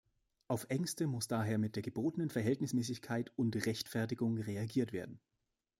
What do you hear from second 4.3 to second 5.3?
reagiert werden.